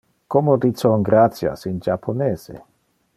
[0.33, 2.59] Como dice on "gratias" in japonese?